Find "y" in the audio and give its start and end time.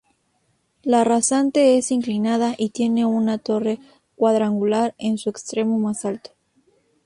2.57-2.69